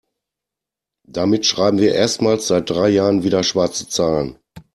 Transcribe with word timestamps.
Damit 1.07 1.45
schreiben 1.45 1.77
wir 1.77 1.93
erstmals 1.93 2.47
seit 2.47 2.71
drei 2.71 2.89
Jahren 2.89 3.21
wieder 3.21 3.43
schwarze 3.43 3.87
Zahlen. 3.87 4.39